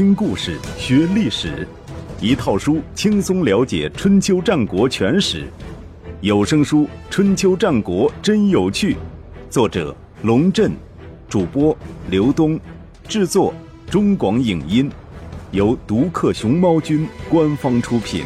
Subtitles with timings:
[0.00, 1.68] 听故事学历史，
[2.22, 5.46] 一套书轻松了解春秋战国全史。
[6.22, 8.94] 有声书《春秋战国真有趣》，
[9.50, 10.72] 作者龙震，
[11.28, 11.76] 主播
[12.08, 12.58] 刘东，
[13.06, 13.52] 制作
[13.90, 14.90] 中广影音，
[15.50, 18.24] 由独克熊猫君官方出品。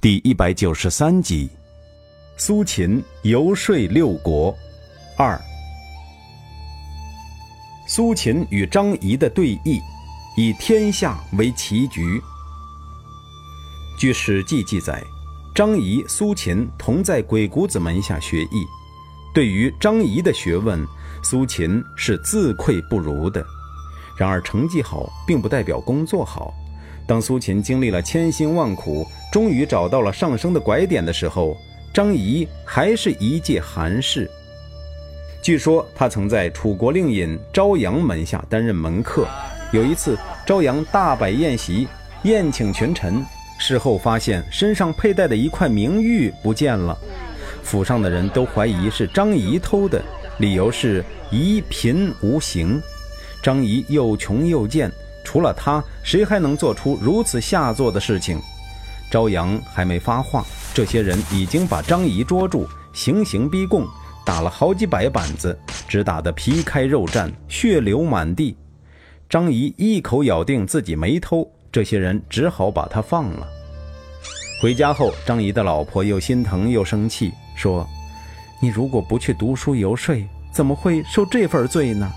[0.00, 1.48] 第一百九十三集：
[2.36, 4.52] 苏秦游说六国
[5.16, 5.40] 二。
[7.92, 9.82] 苏秦与张仪的对弈，
[10.36, 12.22] 以天下为棋局。
[13.98, 15.02] 据《史记》记载，
[15.52, 18.64] 张仪、苏秦同在鬼谷子门下学艺。
[19.34, 20.86] 对于张仪的学问，
[21.24, 23.44] 苏秦是自愧不如的。
[24.16, 26.54] 然而，成绩好并不代表工作好。
[27.08, 31.56] 当苏秦经历了千辛万苦，终于找到了上升的拐点的时候，
[31.92, 34.30] 张仪还是一介寒士。
[35.42, 39.26] 据说他曾在楚国令尹朝阳门下担任门客。
[39.72, 41.88] 有一次，朝阳大摆宴席，
[42.24, 43.24] 宴请群臣。
[43.58, 46.96] 事后发现身上佩戴的一块名玉不见了，
[47.62, 50.02] 府上的人都怀疑是张仪偷的，
[50.38, 52.80] 理由是仪贫无形。
[53.42, 54.90] 张仪又穷又贱，
[55.24, 58.38] 除了他，谁还能做出如此下作的事情？
[59.10, 63.86] 朝阳还没发话，这些人已经把张仪捉住，行刑逼供。
[64.30, 68.56] 打了好几百板子，只打得皮开肉绽，血流满地。
[69.28, 73.48] 张仪一口咬定自己没偷，这些人只好把他放了。
[74.62, 77.84] 回家后，张仪的老婆又心疼又生气，说
[78.62, 80.14] ：“你如果不去读书游说，
[80.52, 82.08] 怎么会受这份罪呢？”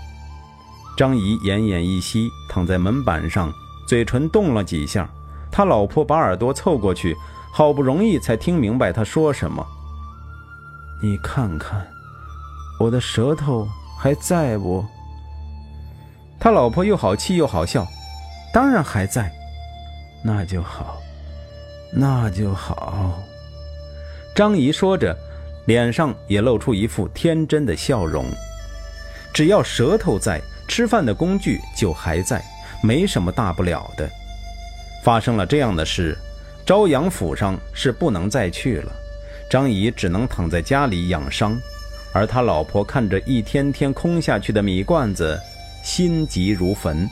[0.96, 3.52] 张仪奄奄一息，躺在门板上，
[3.88, 5.10] 嘴唇动了几下。
[5.50, 7.16] 他老婆把耳朵凑过去，
[7.52, 9.66] 好不容易才听明白他说什么。
[11.02, 11.84] 你看看。
[12.78, 14.84] 我的舌头还在不？
[16.38, 17.86] 他老婆又好气又好笑，
[18.52, 19.32] 当然还在，
[20.22, 21.00] 那就好，
[21.92, 23.18] 那就好。
[24.34, 25.16] 张仪说着，
[25.66, 28.26] 脸上也露出一副天真的笑容。
[29.32, 32.44] 只要舌头在，吃饭的工具就还在，
[32.82, 34.10] 没什么大不了的。
[35.02, 36.18] 发生了这样的事，
[36.66, 38.92] 朝阳府上是不能再去了，
[39.48, 41.56] 张仪只能躺在家里养伤。
[42.14, 45.36] 而他老婆看着一天天空下去的米罐子，
[45.82, 47.10] 心急如焚。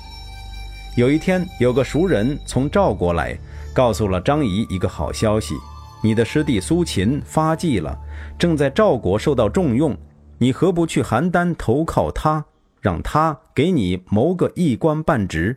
[0.95, 3.37] 有一天，有个熟人从赵国来，
[3.75, 5.57] 告诉了张仪一个好消息：
[6.05, 7.99] 你的师弟苏秦发迹了，
[8.39, 9.97] 正在赵国受到重用。
[10.39, 12.45] 你何不去邯郸投靠他，
[12.81, 15.57] 让他给你谋个一官半职？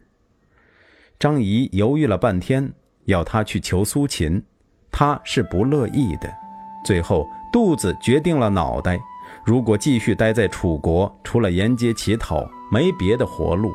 [1.20, 2.74] 张仪犹豫了半天，
[3.06, 4.44] 要他去求苏秦，
[4.92, 6.34] 他是不乐意的。
[6.84, 9.00] 最后，肚子决定了脑袋。
[9.46, 13.72] 如果继续待在楚国，除了沿街乞讨，没别的活路。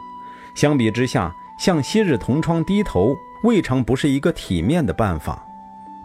[0.56, 3.14] 相比之下，向昔日同窗低头，
[3.44, 5.40] 未尝不是一个体面的办法。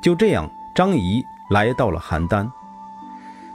[0.03, 2.47] 就这样，张仪来到了邯郸。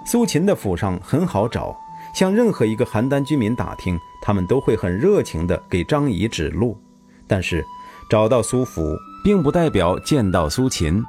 [0.05, 1.79] 苏秦的府上很好找，
[2.13, 6.77] 向任何一个邯郸居民打听，他们都会很热情地给张仪指路。
[7.29, 7.65] 但是，
[8.11, 11.01] 找到苏府，并不代表见到苏秦。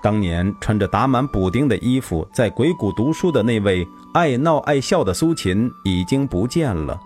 [0.00, 6.98] 当年穿着打满补丁的衣服，在鬼谷读书的那位爱闹爱笑的苏秦已经不见了，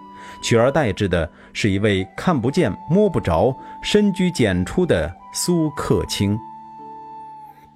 [0.43, 6.39] 取而代之的是一位看不见摸不着、深居简出的苏克卿。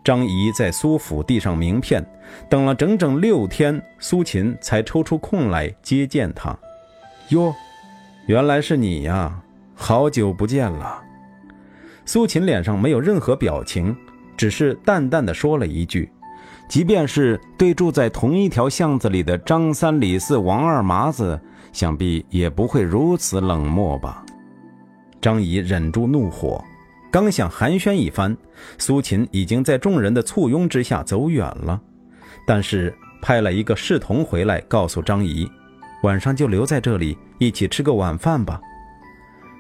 [0.05, 2.05] 张仪在苏府递上名片，
[2.49, 6.57] 等了整整六天，苏秦才抽出空来接见他。
[7.31, 7.55] 哟，
[8.27, 9.43] 原来是你呀！
[9.75, 11.03] 好久不见了。
[12.05, 13.97] 苏秦脸上没有任何表情。
[14.37, 16.13] 只是淡淡的说了一句
[16.69, 21.41] ：“即便是对住在同一条巷子里的张三李四王二麻子，
[21.73, 24.25] 想必也不会如此冷漠吧？”
[25.23, 26.63] 张仪忍住怒火，
[27.11, 28.37] 刚想寒暄一番，
[28.79, 31.81] 苏秦已经在众人的簇拥之下走远了。
[32.47, 35.51] 但是派了一个侍童回来，告诉张仪
[36.03, 38.61] ：“晚上就留在这里，一起吃个晚饭吧。”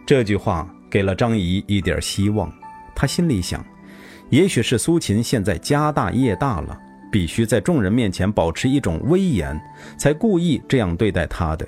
[0.07, 2.53] 这句话给了张仪一点希望，
[2.95, 3.65] 他心里想。
[4.31, 6.79] 也许是苏秦现在家大业大了，
[7.17, 9.59] 必须在众人面前保持一种威严，
[9.97, 11.67] 才故意这样对待他的。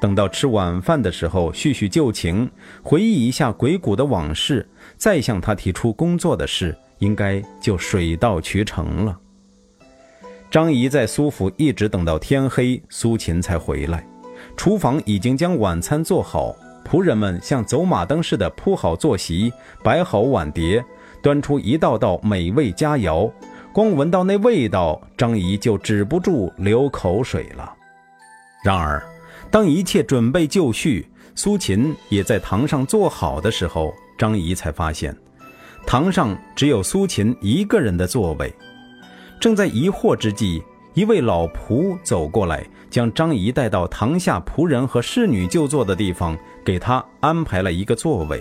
[0.00, 2.50] 等到吃晚饭的时候，叙叙旧情，
[2.82, 9.16] 回忆一下鬼谷的往事，再向他提出工作的事，应该就水到渠成了。
[10.50, 14.04] 张仪在苏府一直等到天黑，苏秦才回来。
[14.56, 16.52] 厨房已经将晚餐做好，
[16.84, 19.52] 仆人们像走马灯似的铺好坐席，
[19.84, 20.84] 摆好碗碟。
[21.22, 23.32] 端出一道道美味佳肴，
[23.74, 27.74] 光闻到那味道，张仪就止不住流口水了。
[28.64, 29.04] 然而，
[29.50, 31.04] 当一切准备就绪，
[31.34, 35.12] 苏秦也在堂上坐好的时候，张仪才发现，
[35.84, 38.54] 堂上只有苏秦一个人的座位。
[39.40, 40.62] 正在疑惑之际，
[40.94, 48.40] 一位老仆走过来，将张仪带到堂下仆人和侍女就坐的地方，给他安排了一个座位。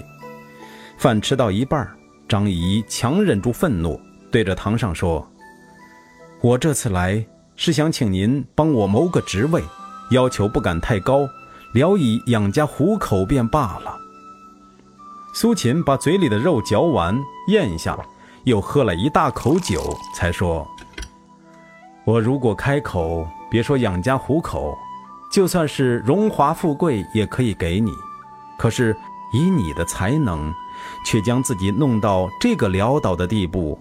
[0.95, 1.89] 饭吃到一半，
[2.29, 3.99] 张仪强忍住愤怒，
[4.33, 5.29] 对着堂上说
[6.41, 7.23] ：“我这次来
[7.55, 9.61] 是想请您帮我谋个职位，
[10.09, 11.29] 要求不敢太高。”
[11.75, 13.95] 聊以养家糊口便罢了。
[15.33, 17.97] 苏秦把嘴里的肉嚼完，咽下，
[18.43, 20.67] 又喝了一大口酒，才说
[22.05, 24.77] ：“我如果开口，别说养家糊口，
[25.31, 27.91] 就算是荣华富贵也可以给你。
[28.59, 28.95] 可是
[29.33, 30.53] 以你的才能，
[31.03, 33.79] 却将自己弄到这个潦倒的地步，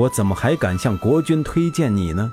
[0.00, 2.32] 我怎么还敢向国君推荐你呢？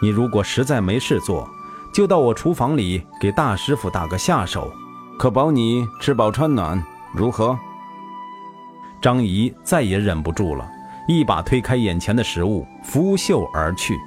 [0.00, 1.48] 你如果实在没事做。”
[1.90, 4.70] 就到我厨房里给大师傅打个下手，
[5.18, 6.80] 可保你吃饱穿暖，
[7.14, 7.58] 如何？
[9.00, 10.70] 张仪再也忍不住了，
[11.08, 13.98] 一把推开眼前的食物，拂袖而去。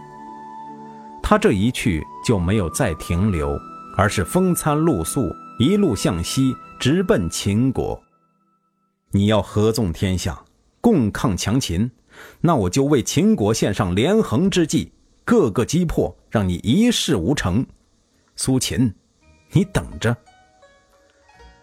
[1.24, 3.58] 他这一去就没有再停留，
[3.98, 8.00] 而是风餐露宿，一路向西，直奔秦国。
[9.12, 10.40] 你要合纵天下，
[10.80, 11.90] 共抗强秦，
[12.40, 14.92] 那我就为秦国献上连横之计，
[15.24, 17.66] 各个击破，让你一事无成。
[18.36, 18.94] 苏秦，
[19.52, 20.16] 你等着。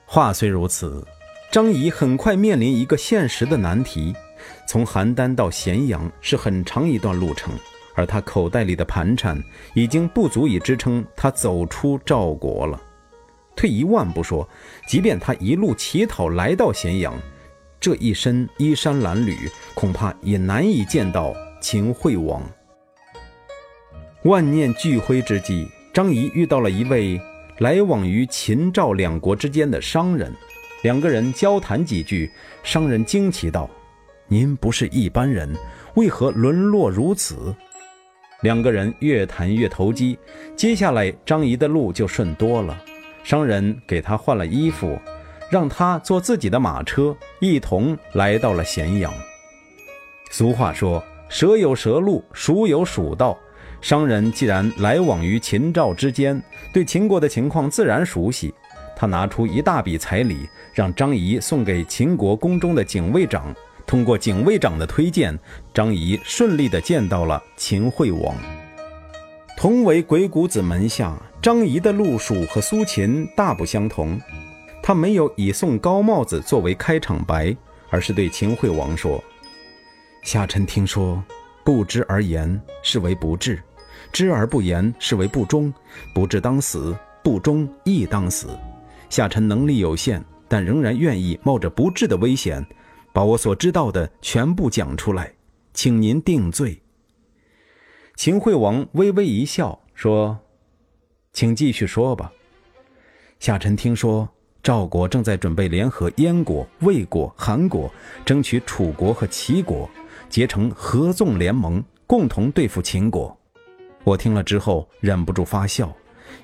[0.05, 1.07] 话虽如此，
[1.51, 4.15] 张仪很快面临一个现实的难题：
[4.67, 7.53] 从邯郸到咸阳是很长一段路程，
[7.95, 9.43] 而他口袋里的盘缠
[9.75, 12.81] 已经不足以支撑他走出赵国了。
[13.57, 14.49] 退一万步说，
[14.87, 17.13] 即便他一路乞讨来到咸阳，
[17.81, 19.37] 这一身衣衫褴褛，
[19.75, 22.43] 恐怕也难以见到秦惠王。
[24.25, 25.69] 万念俱灰之际。
[25.91, 27.21] 张仪遇到了一位
[27.59, 30.33] 来往于秦赵两国之间的商人，
[30.83, 32.31] 两个人交谈几句，
[32.63, 33.69] 商人惊奇道
[34.29, 35.53] ：“您不是一般人，
[35.95, 37.53] 为何沦落如此？”
[38.43, 40.17] 两个人越谈越投机，
[40.55, 42.81] 接下来张仪的路就顺多了。
[43.25, 44.97] 商人给他换了衣服，
[45.51, 49.13] 让他坐自己的马车，一同来到了咸阳。
[50.31, 53.39] 俗话说：“蛇有蛇路，鼠有鼠道。”
[53.81, 56.43] 商人既然来往于秦赵之间，
[56.73, 58.53] 对秦国的情况自然熟悉。
[58.97, 63.55] 他拿出一大笔彩礼，让张仪送给秦国宫中的警卫长。
[63.87, 65.39] 通过警卫长的推荐，
[65.73, 68.35] 张仪顺利地见到了秦惠王。
[69.57, 74.21] 同为鬼谷子门下，张仪的路数和苏秦大不相同。
[74.89, 77.55] 他没有以送高帽子作为开场白，
[77.91, 79.23] 而是对秦惠王说
[80.25, 81.23] ：“下臣听说，
[81.63, 83.63] 不知而言，是为不智。”
[84.15, 85.71] 知而不言，是为不忠；
[86.15, 88.59] 不智当死，不忠亦当死。
[89.11, 92.67] 下臣能力有限，但仍然愿意冒着不智的危险，
[93.13, 95.31] 把我所知道的全部讲出来，
[95.75, 96.81] 请您定罪。
[98.17, 100.39] 秦惠王微微一笑，说
[101.35, 102.33] ：“请继续说吧。”
[103.39, 104.27] 下臣听说，
[104.63, 107.91] 赵国正在准备联合燕国、魏国、韩国，
[108.25, 109.89] 争取楚国和齐国，
[110.29, 113.35] 结成合纵联盟，共同对付秦国。
[114.05, 115.91] 我听了之后忍不住发笑。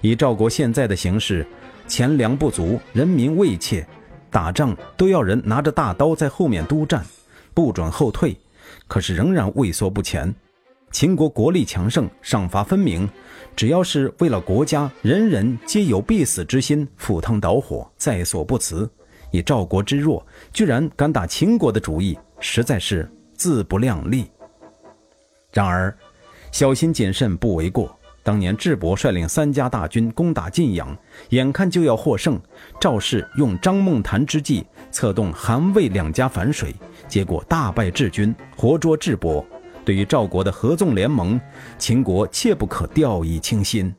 [0.00, 1.46] 以赵国现在的形势，
[1.86, 3.86] 钱粮不足，人民畏怯，
[4.30, 7.04] 打仗都要人拿着大刀在后面督战，
[7.52, 8.34] 不准后退，
[8.88, 10.34] 可是仍然畏缩不前。
[10.94, 13.10] 秦国国力强盛，赏罚分明，
[13.56, 18.88] 只要是为了国家，人人皆有必死之心，赴汤蹈火，在所不辞。
[19.32, 24.30] 以赵国之弱，居然敢打秦国的主意，实在是自不量力。
[25.52, 25.92] 然而。
[26.52, 27.98] 小心谨慎不为过。
[28.22, 30.96] 当年智伯率领三家大军攻打晋阳，
[31.30, 32.40] 眼看就要获胜，
[32.80, 36.72] 赵氏用张孟谈之计策动韩魏两家反水，
[37.08, 39.44] 结果大败智军，活捉智伯。
[39.84, 41.40] 对于赵国的合纵联盟，
[41.78, 43.94] 秦国切不可掉以轻心。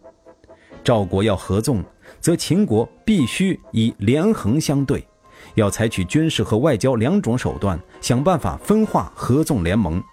[0.83, 1.83] 赵国要合纵，
[2.19, 5.05] 则秦国必须以连横相对，
[5.53, 10.03] 要采取军事和外交两种手段，想办法分化合纵联盟。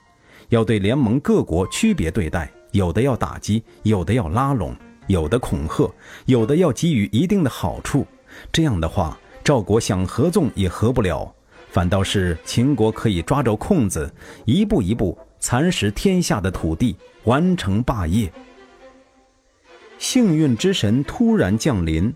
[0.51, 4.77] 要对联盟各国区别对待，有的要打击，有的要拉拢，
[5.07, 5.91] 有的恐吓，
[6.27, 8.07] 有的要给予一定的好处。
[8.53, 11.35] 这样的话，赵国想合纵也合不了，
[11.71, 14.13] 反倒是秦国可以抓着空子，
[14.45, 18.33] 一步一步蚕食天下的土地，完成霸业。
[19.99, 22.15] 幸运之神突然降临，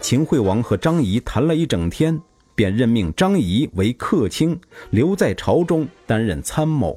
[0.00, 2.18] 秦惠王和张仪谈了一整天，
[2.54, 4.58] 便任命张仪为客卿，
[4.90, 6.96] 留在朝中担任参谋。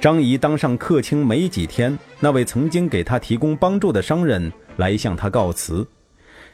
[0.00, 5.86] 张仪当上客卿没几天，那位曾经给他提供帮助的商人来向他告辞。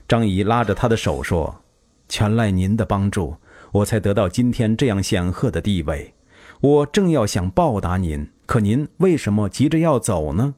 [0.09, 1.63] 张仪拉着他的手说
[2.11, 3.37] ：“全赖您的帮助，
[3.71, 6.13] 我才得到今天这样显赫的地位。
[6.61, 10.55] 我正要想报答您，可您为什么急着要走呢？”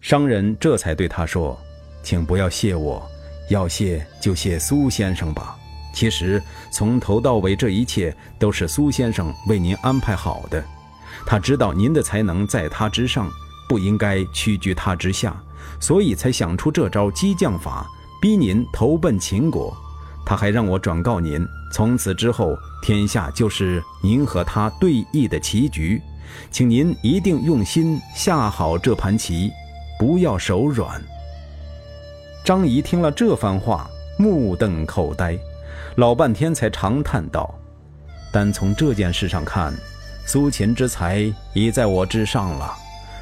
[0.00, 1.58] 商人这才对他说
[2.02, 3.02] ：“请不要谢我，
[3.50, 5.56] 要谢就谢苏先生吧。
[5.94, 10.62] 其实从头到尾，这一切都是苏先生为您安排好的。
[11.24, 13.30] 他知道您的才能在他之上，
[13.68, 15.40] 不应该屈居他之下，
[15.80, 17.86] 所以才想出这招激将法，
[18.20, 19.74] 逼您投奔秦国。
[20.24, 26.00] 他还让我转告您，从此之后，天下就是您和他对弈的棋局，
[26.50, 29.50] 请您一定用心下好这盘棋。”
[29.96, 31.00] 不要手软。
[32.44, 33.88] 张仪听了这番话，
[34.18, 35.38] 目瞪口呆，
[35.94, 37.54] 老半天才长叹道
[38.32, 39.72] ：“单从这件事上看，
[40.26, 42.74] 苏秦之才已在我之上了，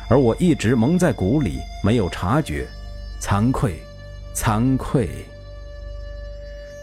[0.09, 2.67] 而我一直蒙在鼓里，没有察觉，
[3.21, 3.79] 惭愧，
[4.35, 5.11] 惭愧。”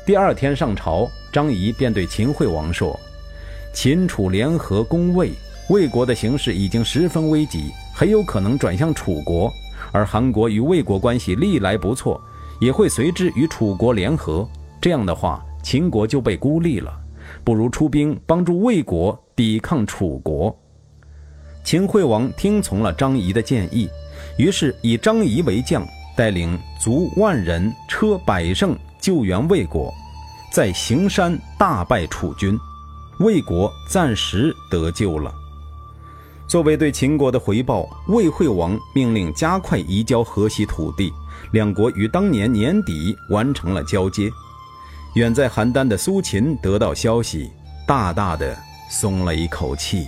[0.10, 3.00] 第二天上朝，张仪便对秦惠王说
[3.72, 5.34] ：“秦楚联合攻魏，
[5.70, 9.54] 魏国的形势已经十分危急，很有可能转向楚国。”
[9.94, 12.20] 而韩国与魏国关系历来不错，
[12.60, 14.50] 也会随之与楚国联合。
[14.82, 16.92] 这样的话，秦国就被孤立了。
[17.44, 20.58] 不如出兵帮助魏国抵抗楚国。
[21.64, 23.88] 秦惠王听从了张仪的建议，
[24.40, 25.88] 于是以张仪为将，
[26.18, 29.94] 带领卒万人、车百乘救援魏国，
[30.52, 32.60] 在行山大败楚军，
[33.20, 35.34] 魏国暂时得救了。
[36.48, 41.14] 作为对秦国的回报，魏惠王命令加快移交河西土地，
[41.52, 44.30] 两国于当年年底完成了交接。
[45.16, 47.50] 远在邯郸的苏秦得到消息，
[47.88, 48.58] 大大的
[48.90, 50.08] 松了一口气。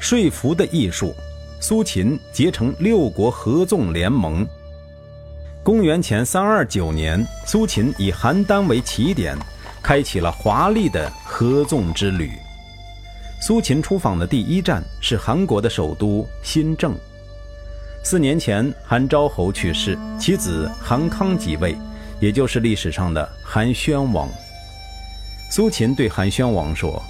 [0.00, 1.14] 说服的艺术，
[1.60, 4.46] 苏秦结成六国合纵联盟。
[5.62, 9.36] 公元前三二九年，苏秦以邯郸为起点，
[9.82, 12.32] 开启了华丽的合纵之旅。
[13.42, 16.94] 苏秦出访的第一站是韩国的首都新郑。
[18.02, 21.76] 四年前，韩昭侯去世，其子韩康即位，
[22.18, 24.26] 也就是历史上的韩宣王。
[25.50, 27.02] 苏秦对韩宣王说：“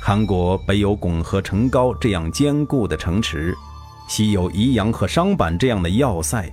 [0.00, 3.54] 韩国北有巩和成高这样坚固的城池，
[4.08, 6.50] 西有宜阳和商板这样的要塞，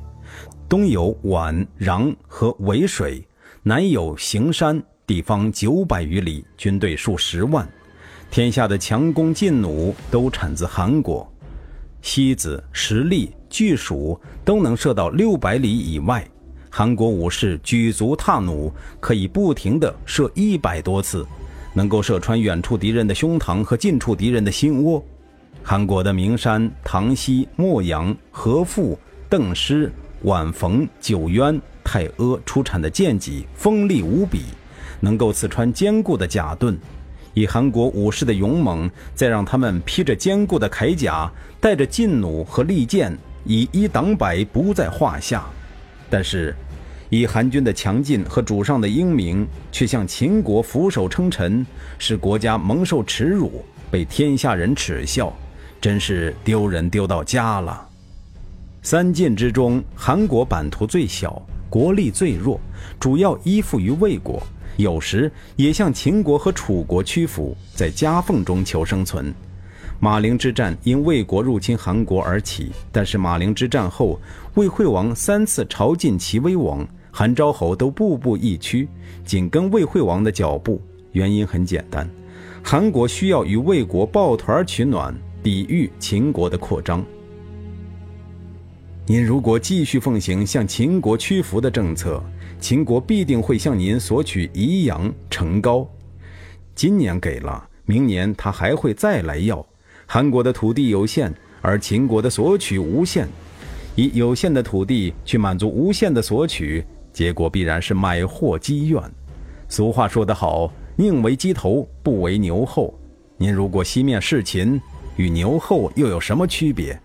[0.70, 3.26] 东有宛、壤和渭水，
[3.64, 7.68] 南有行山，地方九百余里，军队数十万。”
[8.30, 11.26] 天下的强弓劲弩都产自韩国，
[12.02, 16.28] 西子、石砾、巨鼠都能射到六百里以外。
[16.70, 18.70] 韩国武士举足踏弩，
[19.00, 21.26] 可以不停地射一百多次，
[21.74, 25.02] 能够射穿远处敌人的胸膛和近处敌人的心窝。
[25.64, 29.90] 韩国的名山、唐西、莫阳、河父、邓师、
[30.26, 34.46] 宛冯、九渊、太阿出产的剑戟锋利无比，
[35.00, 36.78] 能够刺穿坚固的甲盾。
[37.34, 41.32] 以韩国武士的勇猛，再让他们披着坚固的铠甲，
[41.62, 45.46] 带着劲弩和利剑，以一挡百不在话下。
[46.10, 46.56] 但是，
[47.10, 51.64] 以韩军的强劲和主上的英明，却向秦国俯首称臣，
[52.00, 55.32] 使国家蒙受耻辱，被天下人耻笑，
[55.80, 57.88] 真是丢人丢到家了。
[58.90, 62.58] 三晋之中，韩国版图最小，国力最弱，
[62.98, 64.42] 主要依附于魏国。
[64.78, 69.36] 有时也向秦国和楚国屈服，在夹缝中求生存。
[70.00, 74.18] 马陵之战因魏国入侵韩国而起，但是马陵之战后，
[74.54, 78.88] 魏惠王三次朝觐齐威王，韩昭侯都步步一趋，
[79.26, 80.82] 紧跟魏惠王的脚步。
[81.12, 82.10] 原因很简单，
[82.64, 85.14] 韩国需要与魏国抱团取暖，
[85.44, 87.04] 抵御秦国的扩张。
[89.10, 92.22] 您如果继续奉行向秦国屈服的政策，
[92.60, 95.88] 秦国必定会向您索取宜阳、成高。
[96.76, 99.66] 今年给了，明年他还会再来要。
[100.06, 103.30] 韩国的土地有限，而秦国的索取无限，
[103.96, 106.84] 以有限的土地去满足无限的索取，
[107.14, 109.02] 结果必然是买货积怨。
[109.70, 112.94] 俗话说得好，宁为鸡头，不为牛后。
[113.38, 114.82] 您如果西面事秦，
[115.16, 117.00] 与牛后又有什么区别？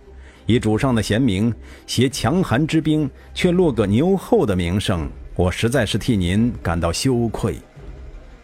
[0.47, 1.55] 以主上的贤明，
[1.87, 7.57] 携强韩之兵，却落个牛后的名声，我实在是替您感到羞愧。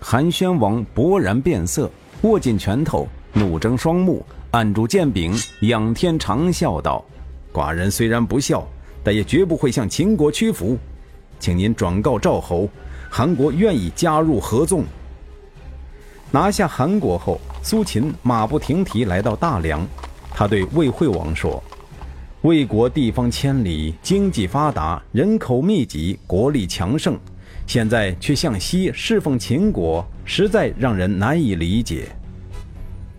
[0.01, 1.91] 韩宣王勃然变色，
[2.23, 7.05] 握紧拳头，怒睁双目，按住剑柄，仰天长啸道
[7.53, 8.67] ：“寡人虽然不孝，
[9.03, 10.79] 但也绝不会向秦国屈服。
[11.41, 12.69] 请您转告赵侯，
[13.11, 14.85] 韩国愿意加入合纵。”
[16.31, 19.85] 拿下韩国后，苏秦马不停蹄来到大梁，
[20.31, 21.61] 他对魏惠王说。
[22.43, 27.19] 魏国地方千里，经济发达，人口密集，国力强盛，
[27.67, 32.05] 现在却向西侍奉秦国，实在让人难以理解。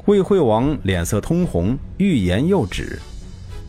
[0.06, 2.98] 魏惠王脸色通红，欲言又止。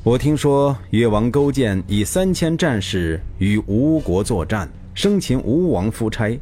[0.04, 6.38] 我听说越王勾践以三千战士与吴国作战，生擒吴王夫差；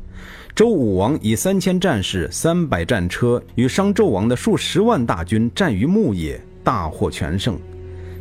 [0.54, 7.58] 周武王以三千战士、三百战车与商纣王的数十万大军战于牧野，大获全胜。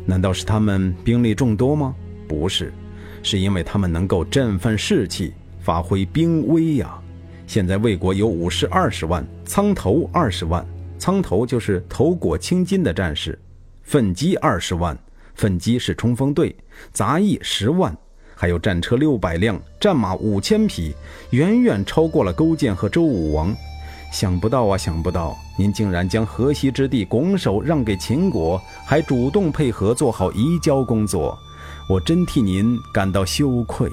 [0.08, 1.94] 难道是他们兵力众多吗？
[2.26, 2.72] 不是，
[3.22, 6.98] 是因为他们能够振奋士气，发挥兵威呀。
[7.46, 10.66] 现在魏国有武士二十万，苍头二十万，
[10.98, 13.34] 苍头就是头裹青筋的战士；
[13.82, 14.98] 奋击二十万。
[15.34, 16.56] 奋击是冲锋队，
[16.90, 17.94] 杂役十万，
[18.34, 20.94] 还有战车六百辆，战马五千匹，
[21.32, 23.54] 远远超过了勾践和周武王。
[24.10, 31.38] 想不到啊，想不到，您竟然将河西之地拱手让给秦国，还主动配合做好移交工作，
[31.88, 33.92] 我真替您感到羞愧。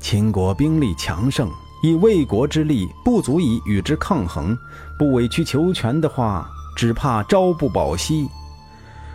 [0.00, 1.48] 秦国兵力强盛，
[1.82, 4.56] 以魏国之力不足以与之抗衡，
[4.98, 8.28] 不委曲求全的话，只怕朝不保夕。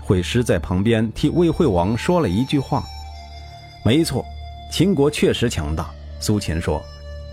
[0.02, 2.84] 惠师在旁边替魏惠王说了一句话
[3.86, 4.26] ：“没错，
[4.72, 6.82] 秦国确实强大。”苏秦说：“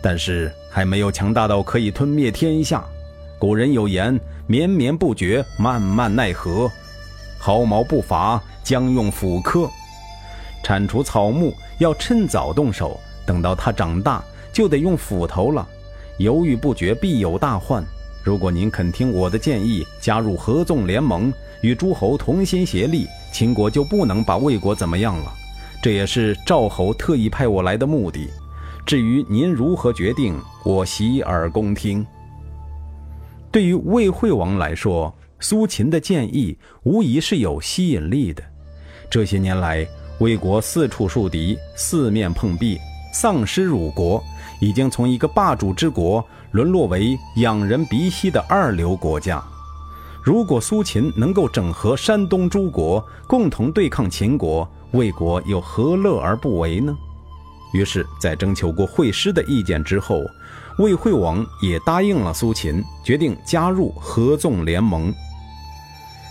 [0.08, 2.84] 但是还没有强大到可以吞灭天下。
[3.40, 6.70] 古人有言：‘绵绵不绝，慢慢奈何；
[7.40, 9.68] 毫毛不拔，将用斧刻。’
[10.62, 14.22] 铲除草木要趁早动手，等到它长大，
[14.52, 15.66] 就得用斧头了。
[16.18, 17.84] 犹豫不决，必有大患。
[18.22, 21.32] 如果您肯听我的建议，加入合纵联盟。”
[21.62, 25.34] 与诸侯同心协力，秦国就不能把魏国怎么样了。
[25.82, 28.30] 这也是赵侯特意派我来的目的。
[28.86, 32.06] 至于您如何决定，我洗耳恭听。
[33.50, 38.40] 对于魏惠王来说，苏秦的建议无疑是有吸引力的。
[39.10, 39.84] 这些年来，
[40.20, 42.78] 魏国四处树敌，四面碰壁，
[43.12, 44.22] 丧失辱国，
[44.60, 49.42] 已经从一个霸主之国沦落为仰人鼻息的二流国家。
[50.22, 56.96] 如果苏秦能够整合山东诸国，共同对抗秦国，魏国又何乐而不为呢？
[57.72, 60.24] 于是，在征求过惠师的意见之后，
[60.78, 65.12] 魏惠王也答应了苏秦，决定加入合纵联盟。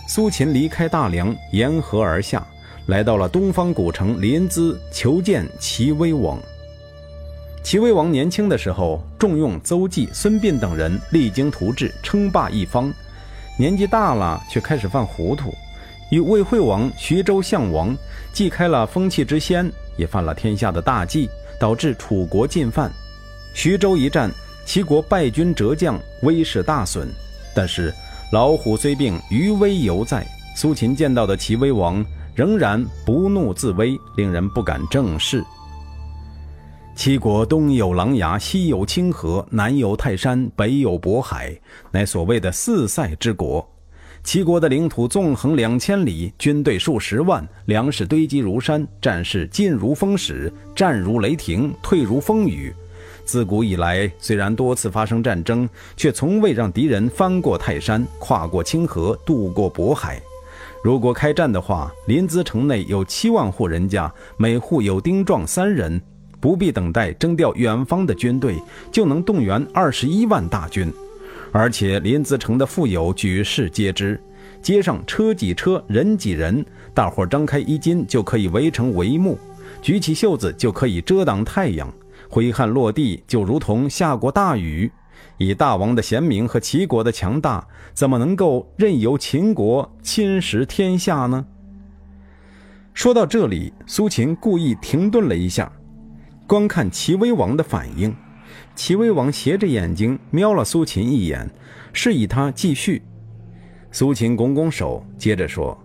[0.08, 2.44] 苏秦离开大梁，沿河而下，
[2.86, 6.38] 来到了东方古城临淄，求见齐威王。
[7.62, 12.92] 齐威王年轻的时候，重用邹忌、孙膑等人，励精图治，称霸一方。
[13.58, 15.52] 年纪大了，却开始犯糊涂，
[16.10, 17.96] 与魏惠王、徐州相王
[18.32, 21.28] 既开了风气之先，也犯了天下的大忌，
[21.58, 22.90] 导致楚国进犯。
[23.54, 24.30] 徐州一战，
[24.64, 27.08] 齐国败军折将，威势大损。
[27.54, 27.92] 但是
[28.32, 30.26] 老虎虽病，余威犹在。
[30.54, 32.04] 苏秦见到的齐威王
[32.34, 35.44] 仍然不怒自威，令人不敢正视。
[36.94, 41.54] 齐国东有琅琊，西有清河，南有泰山，北有渤海，
[41.90, 43.66] 乃所谓的四塞之国。
[44.26, 52.74] 齐国的领土纵横两千里，军队数十万，粮食堆积如山，战事进如风矢，战如雷霆，退如风雨。
[53.24, 60.20] 自古以来，虽然多次发生战争，却从未让敌人翻过泰山，跨过清河，渡过渤海。
[60.82, 66.02] 如果开战的话，临淄城内有七万户人家，每户有丁壮三人。
[66.40, 68.56] 不必等待征调远方的军队，
[68.90, 70.92] 就能动员二十一万大军，
[71.58, 74.20] 而且临淄城的富有举世皆知，
[74.60, 79.38] 街上车挤车，人挤人，大伙张开衣襟就可以围成帷幕，
[79.80, 81.90] 举起袖子就可以遮挡太阳，
[82.28, 84.92] 挥汗落地就如同下过大雨。
[85.38, 91.46] 以大王的贤明和齐国的强大，怎么能够任由秦国侵蚀天下呢？
[92.92, 95.72] 说到这里，苏秦故意停顿了一下。
[96.46, 98.14] 观看齐威王的反应，
[98.76, 101.50] 齐威王斜着眼睛瞄了苏秦一眼，
[101.94, 103.02] 示意他继续。
[103.90, 105.76] 苏秦拱拱手，接着说：“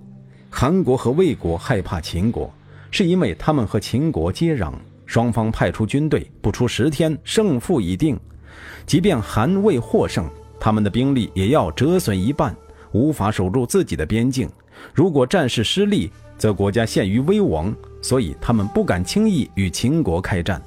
[0.51, 2.53] 韩国和魏国害怕秦国，
[2.91, 4.73] 是因为他们和秦国接壤，
[5.05, 8.19] 双方派出军队，不出十天，胜负已定。
[8.85, 12.53] 即便韩魏获胜，他们的兵力也要折损一半，
[12.91, 14.49] 无法守住自己的边境。
[14.93, 17.73] 如果战事失利，则国家陷于危亡。”
[18.03, 20.59] 所以他们不敢轻易与秦国开战，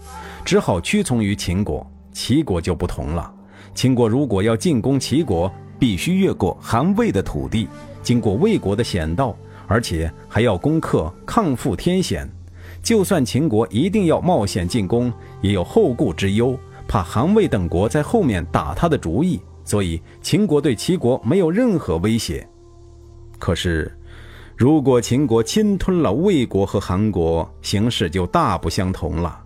[0.44, 1.84] 只好屈从于秦国。
[2.14, 3.30] 齐国就不同了，
[3.74, 7.68] 秦国如果要进攻齐国，必须越过韩魏的土地，
[8.02, 12.26] 经过魏国的险道，而且还要攻克抗覆天险。
[12.82, 19.38] 就算秦国一定要冒险进攻，也有后顾之忧，怕韩魏等国在后面打他的主意。
[19.64, 22.48] 所以秦国对齐国没有任何威胁。
[23.38, 23.94] 可是。
[24.56, 29.40] 如果秦国侵吞了魏国和韩国，形势就大不相同了。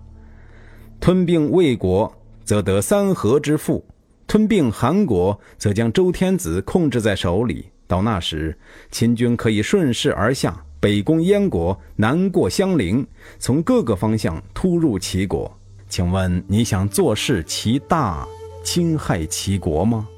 [1.00, 2.12] 吞并魏国，
[2.48, 3.84] 则得三河之富；
[4.26, 7.66] 吞并韩国，则将周天子控制在手里。
[7.86, 8.56] 到那时，
[8.90, 13.06] 秦军可以顺势而下，北攻燕国，南过襄陵，
[13.38, 15.54] 从各个方向突入齐国。
[15.90, 18.26] 请问你想坐视其大，
[18.64, 20.08] 侵害齐国吗？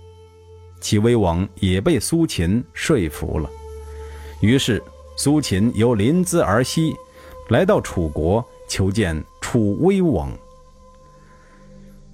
[0.81, 3.51] 齐威王也被苏秦说服了。
[4.41, 4.81] 于是，
[5.17, 6.95] 苏秦由临淄而西，
[7.49, 10.31] 来到楚国求见楚威王。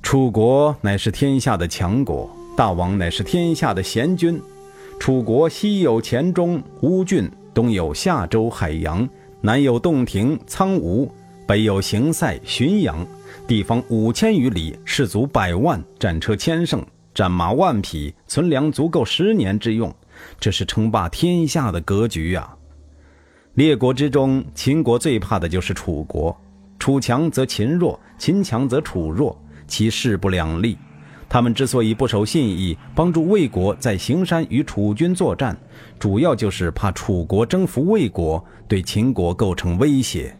[0.06, 4.40] 楚国乃是天下的强国，大王乃是天下的贤君。
[5.00, 9.08] 楚国西有黔中、乌郡，东有夏州、海阳，
[9.40, 11.10] 南有洞庭、苍梧，
[11.44, 13.04] 北有行塞、浔阳，
[13.48, 16.80] 地方五千余里，士卒百万，战车千乘，
[17.12, 19.92] 战马万匹，存粮足够十年之用。
[20.38, 22.56] 这是称霸天下的格局啊！
[23.54, 26.40] 列国之中，秦国最怕的就是楚国。
[26.78, 30.76] 楚强则秦弱，秦强则楚弱，其势不两立。
[31.28, 35.56] 他们之所以不守信义，帮助魏国在行山与楚军作战，
[35.98, 40.36] 主要就是怕楚国征服魏国，对秦国构成威胁。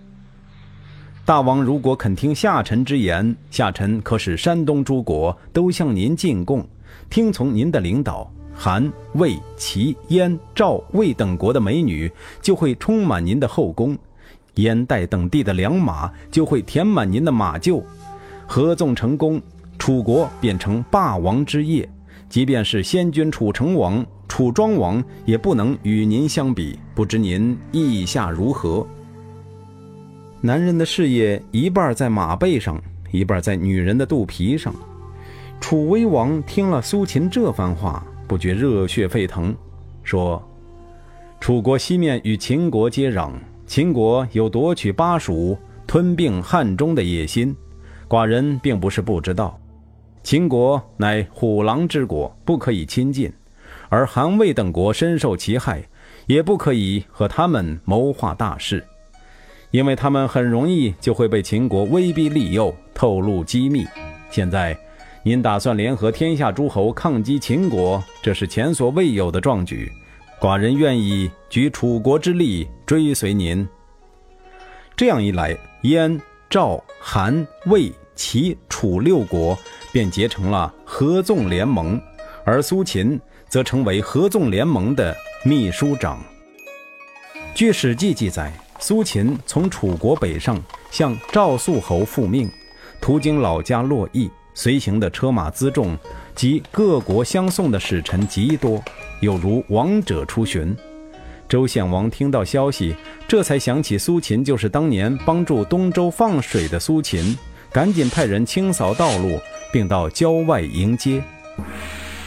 [1.25, 6.65] 大王如果肯听下臣之言，下臣可使山东诸国都向您进贡，
[7.11, 8.31] 听从您的领导。
[8.55, 12.11] 韩、魏、齐、燕、赵、魏等国的美女
[12.41, 13.99] 就会充满您的后宫，
[14.55, 17.83] 燕代等地的良马就会填满您的马厩。
[18.47, 19.41] 合纵成功，
[19.79, 21.89] 楚国变成霸王之业。
[22.29, 26.79] 即便是先君楚成王、楚庄王，也不能与您相比。
[26.95, 28.87] 不知您意下如何？
[30.41, 32.81] 男人的事业一半在马背上，
[33.13, 34.75] 一半在女人的肚皮上。
[35.61, 38.05] 楚威王听了苏秦这番话。
[38.29, 39.55] 不觉热血沸腾，
[40.03, 40.43] 说
[41.39, 43.31] ：“楚国西面与秦国接壤，
[43.69, 45.57] 秦国有夺取巴蜀、
[45.87, 47.55] 吞并汉中的野心。
[48.09, 49.59] 寡人并不是不知道，
[50.23, 53.31] 秦国乃虎狼之国，不可以亲近；
[53.89, 55.83] 而韩魏等国深受其害，
[56.27, 58.85] 也不可以和他们谋划大事，
[59.71, 63.87] 因为他们很容易就会被秦国威逼利诱，透露机密。
[64.31, 64.77] 现在。”
[65.27, 69.91] 您打算联合天下诸侯抗击秦国，这是前所未有的壮举。
[70.41, 73.67] 寡人愿意举楚国之力追随您。
[74.97, 76.17] 这样一来，燕、
[76.49, 79.59] 赵、韩、魏、齐、楚六国
[79.93, 82.01] 便结成了合纵联盟，
[82.45, 86.23] 而苏秦则成为合纵联盟的秘书长。
[87.55, 92.49] 据《史记》记载，苏秦从楚国北上，向赵肃侯复命，
[93.01, 94.31] 途经老家洛邑。
[94.59, 95.99] 随行的车马辎重
[96.35, 98.83] 及各国相送的使臣极多，
[99.21, 100.75] 有如王者出巡。
[101.49, 102.95] 周献王听到消息，
[103.29, 107.37] 这才想起苏秦就是当年帮助东周放水的苏秦，
[107.71, 109.39] 赶紧派人清扫道路，
[109.73, 111.23] 并到郊外迎接。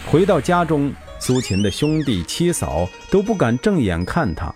[0.09, 4.53] 回到家中，苏秦的兄弟妻嫂都不敢正眼看他，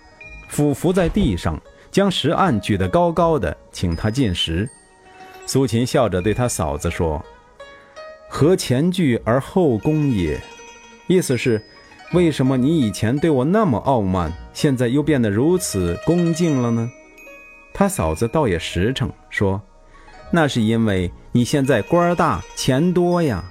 [0.48, 4.68] 俯伏在地上，将食案举得高高的，请他进食。
[5.46, 7.22] 苏秦笑着对他嫂子说。
[8.26, 10.40] 何前倨而后恭也？
[11.06, 11.62] 意思是，
[12.12, 16.88] 为什么你以前对我那么傲慢，现在又变得如此恭敬了呢？
[17.72, 19.60] 他嫂子倒也实诚，说
[20.30, 23.44] ：“那是因为你现在官大钱多呀。”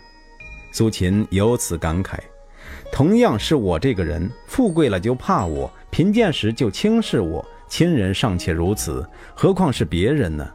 [0.72, 2.18] 苏秦由此感慨：
[2.90, 10.50] 同样是我这个人，富贵了就怕我，贫贱时就轻视我，亲人尚且如此，何况是别人呢？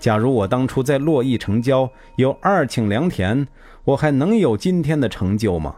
[0.00, 3.46] 假如我当初在洛邑城郊有二顷良田，
[3.84, 5.76] 我还能有今天的成就吗？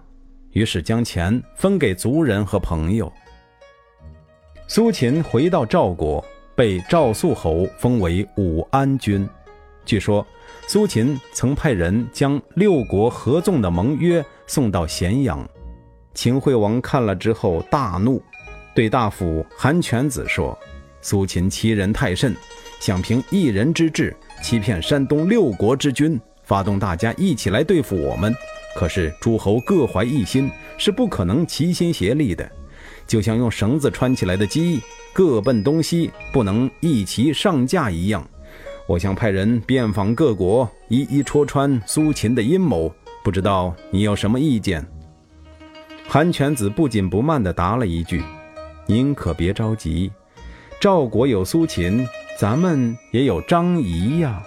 [0.54, 3.12] 于是将钱分给族人和朋友。
[4.66, 6.24] 苏秦回到赵国，
[6.56, 9.28] 被赵肃侯封为武安君。
[9.84, 10.26] 据说，
[10.66, 15.46] 苏秦曾派人将六国合纵的盟约送到咸阳。
[16.14, 18.22] 秦惠王看了之后大怒，
[18.74, 20.58] 对大夫韩全子说
[21.02, 22.34] ：“苏秦欺人太甚。”
[22.80, 28.34] 想凭一人之智欺骗山东六国之君，发动大家一起来对付我们。
[28.74, 32.50] 可是诸侯各怀一心，是不可能齐心协力的。
[33.06, 34.80] 就像用绳子穿起来的鸡，
[35.12, 38.26] 各奔东西，不能一齐上架一样。
[38.86, 42.92] 我想派人遍访各国，一一戳穿苏秦的阴谋。
[43.22, 44.84] 不知道你有什么意见？
[46.06, 48.22] 韩全子不紧不慢地答了一句
[48.86, 50.12] ：“您可别着急，
[50.78, 52.06] 赵国有苏秦。”
[52.36, 54.42] 咱们也有张仪呀。